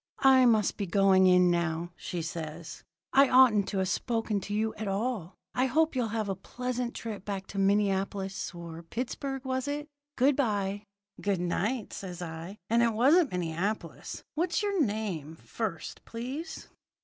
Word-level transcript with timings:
"'I 0.23 0.47
must 0.47 0.77
be 0.77 0.87
going 0.87 1.27
in 1.27 1.51
now,' 1.51 1.91
says 1.95 2.83
she. 2.83 2.83
'I 3.13 3.29
oughtn't 3.29 3.67
to 3.67 3.77
have 3.77 3.87
spoken 3.89 4.39
to 4.41 4.51
you 4.51 4.73
at 4.73 4.87
all. 4.87 5.35
I 5.53 5.67
hope 5.67 5.95
you'll 5.95 6.07
have 6.07 6.27
a 6.27 6.33
pleasant 6.35 6.95
trip 6.95 7.23
back 7.23 7.45
to 7.53 7.59
Minneapolis 7.59 8.51
or 8.55 8.81
Pittsburgh, 8.81 9.45
was 9.45 9.67
it? 9.67 9.87
Good 10.15 10.35
bye!' 10.35 10.85
"'Good 11.21 11.39
night,' 11.41 11.93
says 11.93 12.19
I, 12.19 12.57
'and 12.67 12.81
it 12.81 12.93
wasn't 12.93 13.31
Minneapolis. 13.31 14.23
What's 14.33 14.63
your 14.63 14.81
name, 14.81 15.35
first, 15.35 16.03
please?' 16.03 16.67